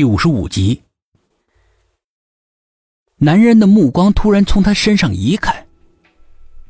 [0.00, 0.80] 第五十五集，
[3.18, 5.66] 男人的目光突然从他身上移开，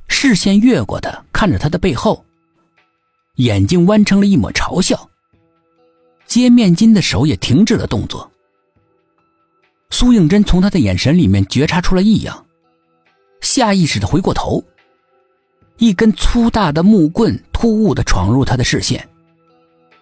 [0.09, 2.25] 视线越过他，看着他的背后，
[3.37, 5.09] 眼睛弯成了一抹嘲笑。
[6.27, 8.29] 接面巾的手也停止了动作。
[9.91, 12.45] 苏应真从他的眼神里面觉察出了异样，
[13.43, 14.61] 下意识的回过头，
[15.77, 19.09] 一根粗大的木棍突兀的闯入他的视线，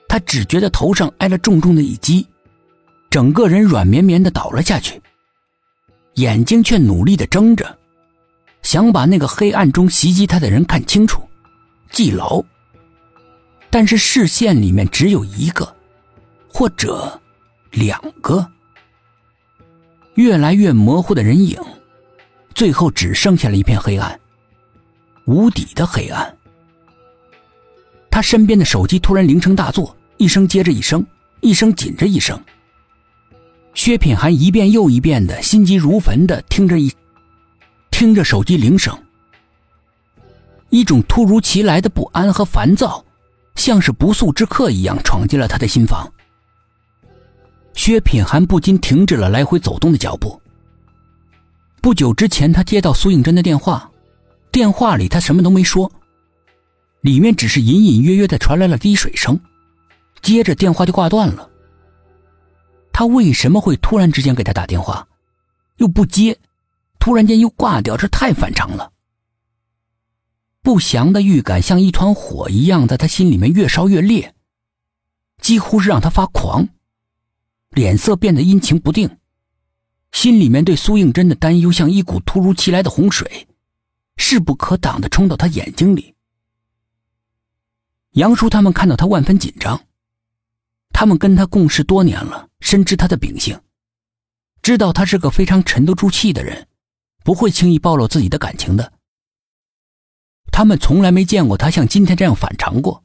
[0.09, 2.27] 他只觉得头上挨了重重的一击。
[3.11, 5.01] 整个人软绵绵的倒了下去，
[6.15, 7.79] 眼睛却努力的睁着，
[8.63, 11.23] 想把那个黑暗中袭击他的人看清楚、
[11.91, 12.43] 记牢。
[13.71, 15.77] 但是视线里面只有一个，
[16.49, 17.21] 或者
[17.71, 18.47] 两个，
[20.15, 21.59] 越来越模糊的人影，
[22.55, 24.19] 最后只剩下了一片黑暗，
[25.27, 26.37] 无底的黑暗。
[28.11, 31.07] 他身边的手机突然铃声大作，一声接着一声，
[31.41, 32.39] 一声紧着一声。
[33.79, 36.93] 薛品涵一遍又一遍的心急如焚的听着一，
[37.93, 38.93] 听着手机铃声，
[40.71, 43.05] 一种突如其来的不安和烦躁，
[43.55, 46.13] 像是不速之客一样闯进了他的心房。
[47.73, 50.43] 薛品涵不禁停止了来回走动的脚步。
[51.81, 53.89] 不久之前，他接到苏应真的电话，
[54.51, 55.89] 电话里他什么都没说，
[57.03, 59.39] 里面只是隐隐约约的传来了滴水声，
[60.21, 61.49] 接着电话就挂断了。
[62.99, 65.07] 他为什么会突然之间给他打电话，
[65.77, 66.37] 又不接，
[66.99, 67.97] 突然间又挂掉？
[67.97, 68.93] 这太反常了。
[70.63, 74.35] 不祥的预感像一团火一样，在他心里面越烧越烈，
[75.41, 76.71] 几乎是让他发狂，
[77.71, 79.19] 脸色变得阴晴不定，
[80.11, 83.47] 心里面对苏应真的担忧像一股突如其来的洪水，
[84.17, 86.17] 势不可挡的冲到他眼睛里。
[88.15, 89.81] 杨叔他们看到他万分紧张。
[90.99, 93.57] 他们跟他共事多年了，深知他的秉性，
[94.63, 96.67] 知道他是个非常沉得住气的人，
[97.23, 98.93] 不会轻易暴露自己的感情的。
[100.51, 103.05] 他们从来没见过他像今天这样反常过，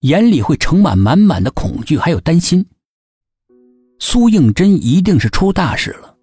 [0.00, 2.66] 眼里会盛满满满的恐惧还有担心。
[4.00, 6.16] 苏应真一定是出大事了。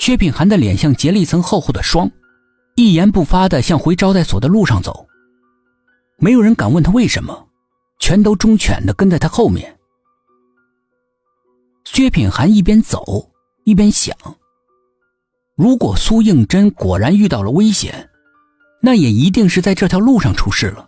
[0.00, 2.10] 薛品涵的脸像结了一层厚厚的霜，
[2.74, 5.06] 一言不发的向回招待所的路上走，
[6.18, 7.48] 没有人敢问他为什么。
[8.04, 9.78] 全都忠犬的跟在他后面。
[11.84, 13.32] 薛品涵一边走
[13.64, 14.14] 一边想：
[15.54, 18.10] 如果苏应真果然遇到了危险，
[18.82, 20.86] 那也一定是在这条路上出事了。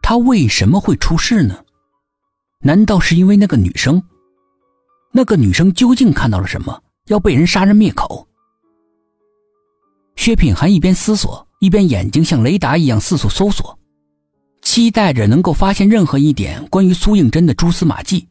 [0.00, 1.64] 他为什么会出事呢？
[2.60, 4.00] 难道是因为那个女生？
[5.10, 8.28] 那个女生究竟看到了什么，要被人杀人灭口？
[10.14, 13.76] 薛品涵一边思索，一边眼睛像雷达一样四处搜索。
[14.70, 18.28] 期待着能够发现任何一点关于苏应真的蛛丝马迹。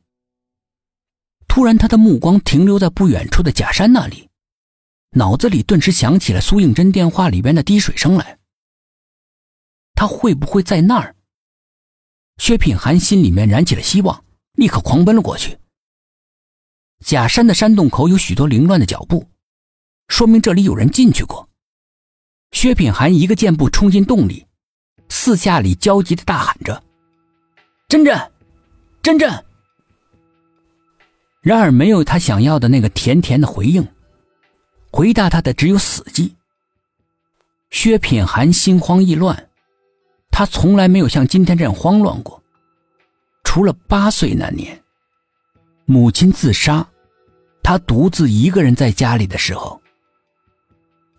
[1.47, 4.29] 突然，他的目光停留在不远处的假山那里，
[5.13, 8.37] 脑子里顿时想起了苏应真电话里边的滴水声来。
[9.95, 11.15] 他会不会在那儿？
[12.37, 14.23] 薛品涵心里面燃起了希望，
[14.53, 15.57] 立刻狂奔了过去。
[17.03, 19.27] 假山的山洞口有许多凌乱的脚步，
[20.07, 21.49] 说明这里有人进去过。
[22.51, 24.46] 薛品涵一个箭步冲进洞里。
[25.09, 26.83] 四下里焦急的大喊着
[27.87, 28.31] ：“真真，
[29.01, 29.45] 真真！”
[31.41, 33.87] 然而没有他想要的那个甜甜的回应，
[34.91, 36.33] 回答他的只有死寂。
[37.69, 39.49] 薛品涵心慌意乱，
[40.31, 42.41] 他从来没有像今天这样慌乱过。
[43.43, 44.81] 除了八岁那年，
[45.85, 46.85] 母亲自杀，
[47.63, 49.81] 他独自一个人在家里的时候，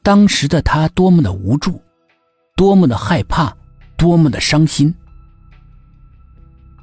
[0.02, 1.82] 当时的他多么的无助，
[2.54, 3.56] 多么的害怕。
[3.98, 4.94] 多么的伤心！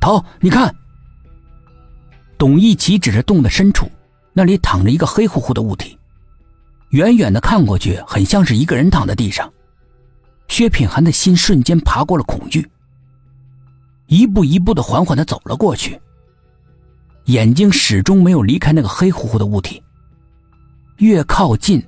[0.01, 0.75] 头，你看，
[2.37, 3.89] 董一奇指着洞的深处，
[4.33, 5.97] 那里躺着一个黑乎乎的物体，
[6.89, 9.51] 远远的看过去，很像是一个人躺在地上。
[10.49, 12.69] 薛品涵的心瞬间爬过了恐惧，
[14.07, 15.99] 一步一步的缓缓的走了过去，
[17.25, 19.81] 眼睛始终没有离开那个黑乎乎的物体。
[20.97, 21.81] 越靠近，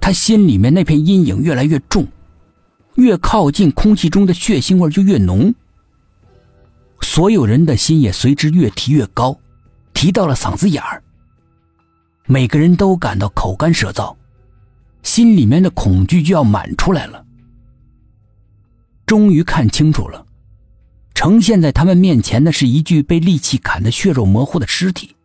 [0.00, 2.06] 他心里面那片阴影越来越重。
[2.96, 5.54] 越靠近，空气中的血腥味就越浓。
[7.00, 9.38] 所有人的心也随之越提越高，
[9.94, 11.02] 提到了嗓子眼儿。
[12.26, 14.14] 每个人都感到口干舌燥，
[15.02, 17.24] 心里面的恐惧就要满出来了。
[19.06, 20.24] 终于看清楚了，
[21.14, 25.16] 呈现在他们面前的是一具被利器砍得血肉模糊的尸体，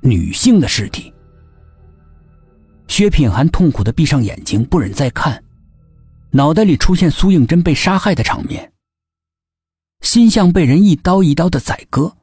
[0.00, 1.12] 女性的尸体。
[2.86, 5.42] 薛品涵痛苦的闭上眼睛，不忍再看。
[6.32, 8.72] 脑袋里出现苏应真被杀害的场面，
[10.02, 12.16] 心像被人一刀一刀的宰割，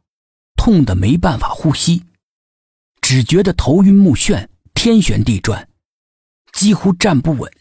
[0.56, 2.04] 痛得没办法呼吸，
[3.02, 5.68] 只觉得头晕目眩，天旋地转，
[6.54, 7.52] 几乎站不稳。